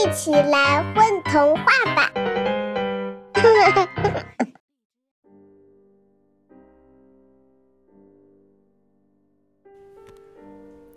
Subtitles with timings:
[0.00, 2.10] 一起来混童话吧！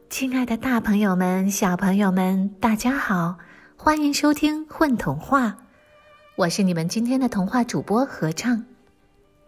[0.09, 3.37] 亲爱的，大朋友们、小朋友们，大家好，
[3.75, 5.47] 欢迎收听《混童话》，
[6.37, 8.63] 我是你们今天的童话主播合唱。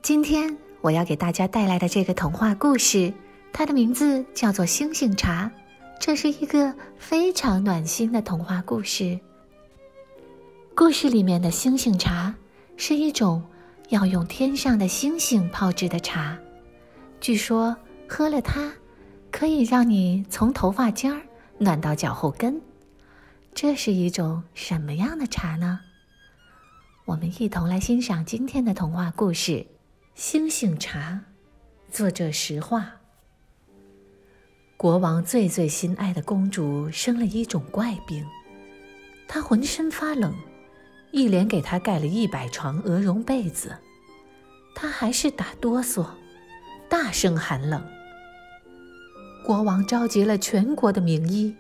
[0.02, 3.14] 今天我要给大家带来的这个童话故事，
[3.54, 5.50] 它的名字叫做《星星茶》。
[5.98, 9.18] 这是一个非常暖心的童话故事。
[10.78, 12.36] 故事里面的星星茶
[12.76, 13.42] 是一种
[13.88, 16.38] 要用天上的星星泡制的茶，
[17.22, 17.74] 据说
[18.10, 18.74] 喝了它
[19.32, 21.22] 可以让你从头发尖儿
[21.58, 22.62] 暖到脚后跟。
[23.54, 25.80] 这是一种什么样的茶呢？
[27.06, 29.52] 我们一同来欣赏今天的童话故事
[30.14, 31.24] 《星星茶》，
[31.96, 32.92] 作者石化。
[34.76, 38.26] 国王最最心爱的公主生了一种怪病，
[39.26, 40.36] 她浑身发冷，
[41.16, 43.78] 一连给她盖了一百床鹅绒被子，
[44.76, 46.06] 她还是打哆嗦，
[46.90, 47.82] 大声喊冷。
[49.46, 51.56] 国王召集了全国的名医，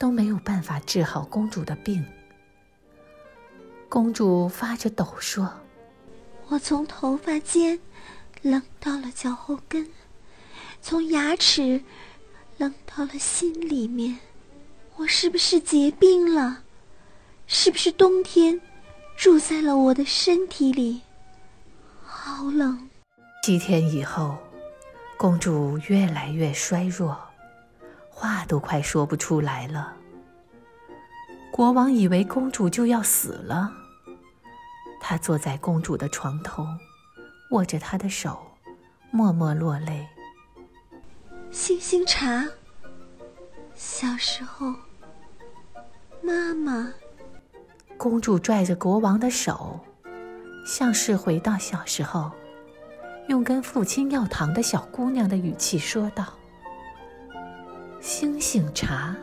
[0.00, 2.04] 都没有办法治好公主的病。
[3.88, 5.48] 公主发着抖说
[6.50, 7.78] ：“我从头发尖
[8.40, 9.88] 冷到了脚后跟，
[10.80, 11.84] 从牙齿……”
[12.58, 14.18] 冷到了心里面，
[14.96, 16.62] 我是不是结冰了？
[17.46, 18.60] 是不是冬天
[19.16, 21.02] 住在了我的身体里？
[22.04, 22.88] 好冷！
[23.42, 24.36] 七天以后，
[25.16, 27.16] 公主越来越衰弱，
[28.10, 29.96] 话都快说不出来了。
[31.50, 33.72] 国王以为公主就要死了，
[35.00, 36.66] 他坐在公主的床头，
[37.50, 38.40] 握着她的手，
[39.10, 40.08] 默默落泪。
[41.50, 42.48] 星星茶。
[43.74, 44.74] 小时候，
[46.22, 46.92] 妈妈，
[48.02, 49.78] 公主拽着国王的手，
[50.66, 52.32] 像是回到小时候，
[53.28, 56.26] 用跟父亲要糖的小姑娘的语气说道
[58.02, 59.14] ：“星星茶，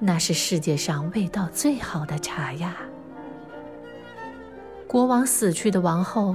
[0.00, 2.74] 那是世界上味道最好的茶呀。”
[4.88, 6.34] 国王死去的王后，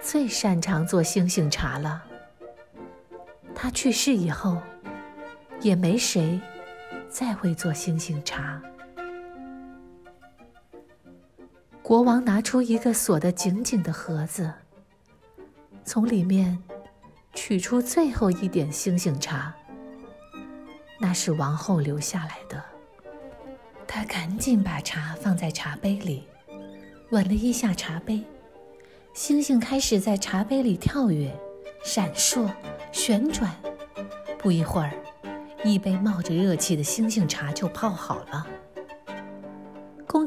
[0.00, 2.02] 最擅长做星星茶了。
[3.54, 4.56] 她去世以后，
[5.60, 6.40] 也没谁
[7.10, 8.58] 再会做星星茶。
[11.84, 14.50] 国王拿出一个锁得紧紧的盒子，
[15.84, 16.58] 从里面
[17.34, 19.54] 取出最后一点星星茶。
[20.98, 22.64] 那是王后留下来的。
[23.86, 26.26] 他赶紧把茶放在茶杯里，
[27.10, 28.24] 吻了一下茶杯，
[29.12, 31.38] 星星开始在茶杯里跳跃、
[31.84, 32.50] 闪烁。
[32.92, 33.54] 旋转，
[34.38, 34.90] 不一会儿，
[35.62, 38.46] 一杯冒着热气的星星茶就泡好了。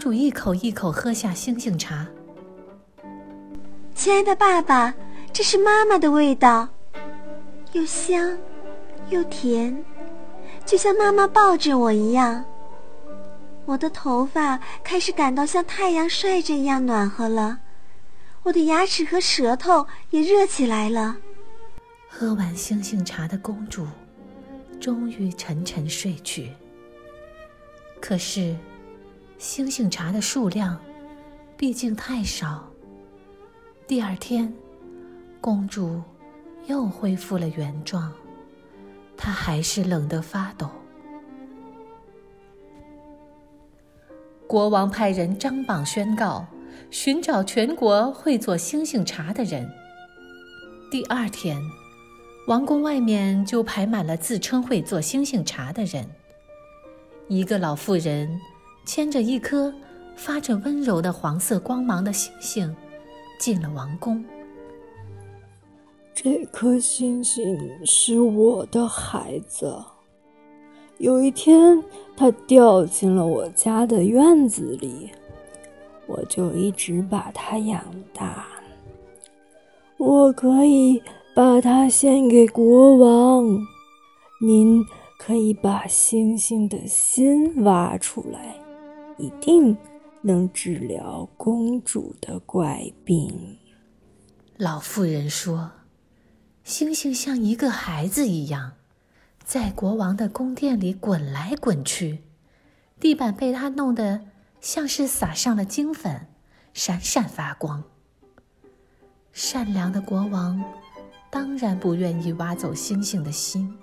[0.08, 2.08] 公主一口一口喝下星星茶。
[3.94, 4.94] 亲爱的爸爸，
[5.34, 6.70] 这是妈妈的味道，
[7.74, 8.38] 又香
[9.10, 9.84] 又甜，
[10.66, 12.46] 就像妈妈抱着我一样。
[13.66, 17.60] 我的头发开始感到像太阳晒着一样暖和了，
[18.44, 21.18] 我的牙齿和舌头也热起来了。
[22.08, 23.86] 喝完星星茶的公主，
[24.80, 26.54] 终于沉沉睡去。
[28.00, 28.56] 可是，
[29.38, 30.80] 星星茶的数量
[31.56, 32.68] 毕竟太少。
[33.88, 34.52] 第二天，
[35.40, 36.02] 公主
[36.66, 38.12] 又恢复了原状，
[39.16, 40.70] 她还是冷得发抖。
[44.48, 46.46] 国王派人张榜宣告，
[46.90, 49.70] 寻找全国会做星星茶的人。
[50.90, 51.62] 第二天。
[52.48, 56.10] 王宫外面就排满了自称会做星星茶的人。
[57.28, 58.40] 一个老妇人
[58.88, 59.72] 牵着一颗
[60.16, 62.74] 发着温柔的黄色光芒的星星，
[63.38, 64.24] 进了王宫。
[66.16, 69.76] 这颗星星是我的孩子。
[71.00, 71.84] 有一天，
[72.16, 75.12] 它掉进了我家的院子里，
[76.08, 77.84] 我就一直把它养
[78.14, 78.48] 大。
[79.98, 81.04] 我可以。
[81.36, 83.46] 把它献给国王，
[84.42, 84.84] 您
[85.20, 88.56] 可以把星星的心挖出来，
[89.18, 89.78] 一定
[90.22, 93.58] 能治疗公主的怪病。
[94.58, 95.72] 老妇人说
[96.64, 98.74] ：“星星像一个孩子一样，
[99.44, 102.24] 在国王的宫殿里滚来滚去，
[103.00, 104.22] 地板被他弄得
[104.62, 106.28] 像是撒上了金粉，
[106.74, 107.84] 闪闪发光。”
[109.34, 110.64] 善良的国王。
[111.30, 113.78] 当然不愿意挖走星星的心。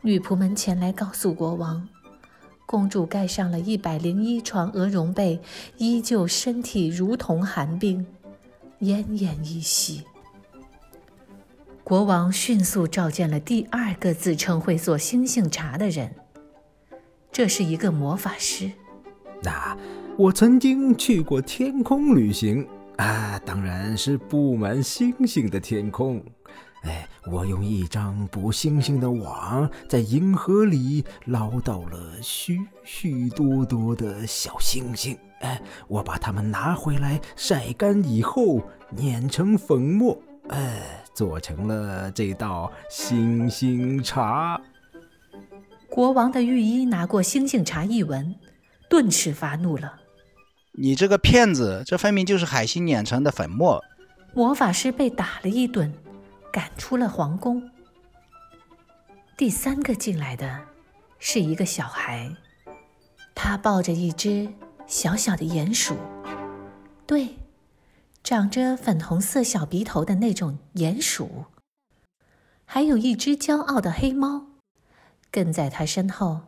[0.00, 1.86] 女仆们前来告诉国王，
[2.66, 5.40] 公主盖上了一百零一床鹅绒被，
[5.76, 8.06] 依旧身体如同寒冰，
[8.80, 10.02] 奄奄一息。
[11.82, 16.14] 国王迅速召见了第二个自称会做星星茶的人，
[17.30, 18.72] 这是一个魔法师。
[19.42, 19.76] 那
[20.16, 26.24] 我曾经去过天空旅行啊，当然是布满星星的天空。
[26.84, 35.18] 哎，我用一张捕星星的网，在银河里捞到了许许多多的小星星。
[35.40, 44.60] 哎，我把它们拿回来晒干以后，碾成粉末，哎，做成了这道星星茶。
[45.90, 48.34] 国王的御医拿过星星茶一闻，
[48.90, 50.00] 顿时发怒了
[50.72, 53.82] ：“你这个骗子，这分明就是海星碾成的粉末！”
[54.34, 55.92] 魔法师被打了一顿。
[56.54, 57.68] 赶出了皇宫。
[59.36, 60.68] 第三个进来的
[61.18, 62.36] 是一个小孩，
[63.34, 64.54] 他抱着一只
[64.86, 65.96] 小小的鼹鼠，
[67.08, 67.38] 对，
[68.22, 71.46] 长着粉红色小鼻头的那种鼹鼠，
[72.64, 74.46] 还有一只骄傲的黑猫，
[75.32, 76.42] 跟在他身后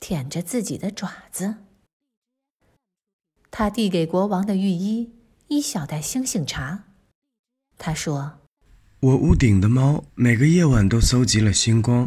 [0.00, 1.56] 舔着自己的爪子。
[3.50, 5.18] 他递给国王的御医
[5.48, 6.84] 一小袋星星茶，
[7.76, 8.39] 他说。
[9.00, 12.06] 我屋顶的猫每个夜晚都搜集了星光。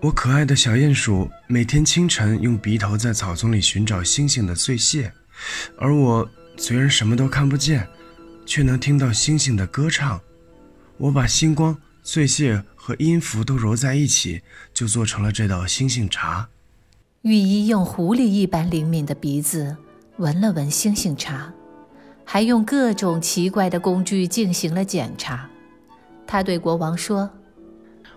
[0.00, 5.12] 我可爱的小鼹鼠每天清晨用鼻头在草丛里寻找星星的碎屑，
[5.76, 7.84] 而我虽然什么都看不见，
[8.46, 10.20] 却能听到星星的歌唱。
[10.98, 14.42] 我把星光、碎屑和音符都揉在一起，
[14.72, 16.48] 就做成了这道星星茶。
[17.22, 19.76] 御医用狐狸一般灵敏的鼻子
[20.18, 21.52] 闻了闻星星茶，
[22.24, 25.50] 还用各种奇怪的工具进行了检查。
[26.26, 27.30] 他对国王说：“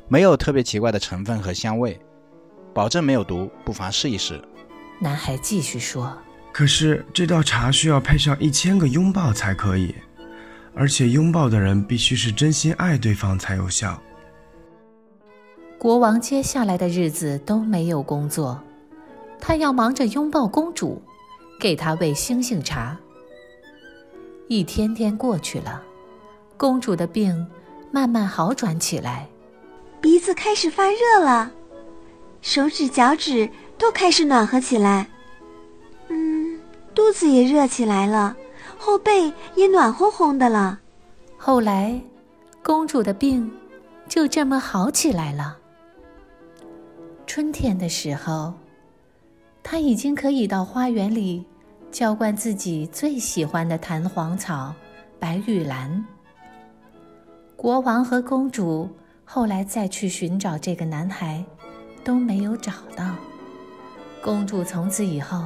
[0.09, 1.99] 没有特别奇怪的成分和香味，
[2.73, 4.41] 保证没有毒，不妨试一试。”
[4.99, 6.17] 男孩继续说
[6.51, 9.95] ：“可是这道茶需要配上一千个拥抱才可以，
[10.73, 14.01] 而且拥抱的人必须是真心爱对方才有效。”
[15.77, 18.59] 国王接下来的日子都没有工作，
[19.39, 21.01] 他要忙着拥抱公主，
[21.57, 22.97] 给她喂星星茶。
[24.49, 25.81] 一天天过去了，
[26.57, 27.47] 公主的病。
[27.91, 29.27] 慢慢好转起来，
[29.99, 31.51] 鼻子开始发热了，
[32.41, 35.07] 手指、脚趾都开始暖和起来。
[36.07, 36.59] 嗯，
[36.93, 38.35] 肚子也热起来了，
[38.77, 40.79] 后背也暖烘烘的了。
[41.37, 41.99] 后来，
[42.63, 43.51] 公主的病
[44.07, 45.57] 就这么好起来了。
[47.25, 48.53] 春天的时候，
[49.63, 51.45] 她已经可以到花园里
[51.91, 54.73] 浇灌自己最喜欢的弹簧草——
[55.19, 56.05] 白玉兰。
[57.61, 58.89] 国王和公主
[59.25, 61.43] 后来再去寻找这个男孩，
[62.05, 63.13] 都没有找到。
[64.21, 65.43] 公主从此以后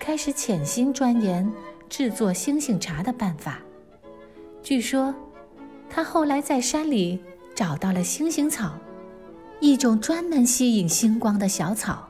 [0.00, 1.52] 开始潜心钻研
[1.90, 3.58] 制作星星茶的办法。
[4.62, 5.14] 据说，
[5.90, 7.22] 她后来在山里
[7.54, 8.72] 找到了星星草，
[9.60, 12.08] 一种专门吸引星光的小草，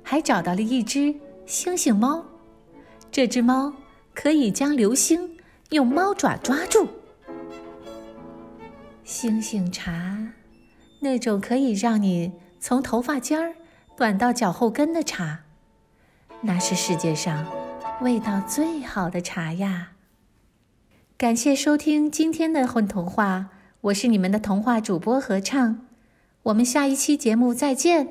[0.00, 1.12] 还找到了一只
[1.44, 2.24] 星星猫。
[3.10, 3.72] 这只猫
[4.14, 5.38] 可以将流星
[5.70, 6.86] 用猫爪抓住。
[9.04, 10.32] 星星茶，
[11.00, 13.54] 那种可以让你从头发尖儿
[13.94, 15.40] 短到脚后跟的茶，
[16.40, 17.46] 那是世界上
[18.00, 19.92] 味道最好的茶呀！
[21.18, 23.50] 感谢收听今天的混童话，
[23.82, 25.86] 我是你们的童话主播合唱，
[26.44, 28.08] 我们下一期节目再见。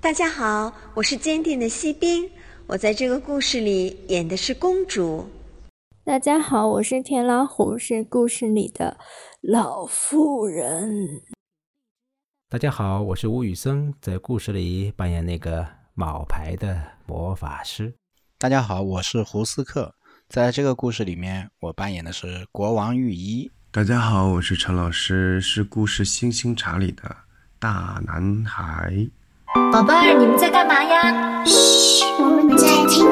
[0.00, 2.30] 大家好，我是坚定的锡兵，
[2.68, 5.26] 我在这个故事里演的是公主。
[6.02, 8.96] 大家好，我是田老虎，是故事里的
[9.40, 11.22] 老妇人。
[12.50, 17.94] 大家好，我是吴宇森，在故事里扮演那个冒牌的魔法师。
[18.36, 19.94] 大家好，我是胡斯克，
[20.28, 23.50] 在这个故事里面，我扮演的是国王御医。
[23.70, 27.16] 大家好，我是陈老师，是故事《星星茶》里的
[27.58, 29.08] 大男孩。
[29.72, 31.42] 宝贝儿，你们在干嘛呀？
[31.46, 33.08] 嘘，我们在听。